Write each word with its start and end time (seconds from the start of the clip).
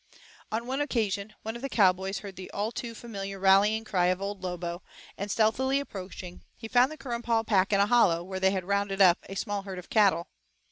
On 0.51 0.65
one 0.65 0.81
occasion, 0.81 1.35
one 1.43 1.55
of 1.55 1.61
the 1.61 1.69
cowboys 1.69 2.17
heard 2.25 2.35
the 2.35 2.49
too 2.73 2.95
familiar 2.95 3.37
rallying 3.37 3.83
cry 3.83 4.07
of 4.07 4.19
Old 4.19 4.41
Lobo, 4.41 4.81
and, 5.15 5.29
stealthily 5.29 5.79
approaching, 5.79 6.41
he 6.57 6.67
found 6.67 6.91
the 6.91 6.97
Currumpaw 6.97 7.45
pack 7.45 7.71
in 7.71 7.79
a 7.79 7.85
hollow, 7.85 8.23
where 8.23 8.39
they 8.39 8.49
had 8.49 8.65
'rounded' 8.65 8.99
up 8.99 9.19
a 9.29 9.35
small 9.35 9.61
herd 9.61 9.77
of 9.77 9.91
cattle. 9.91 10.29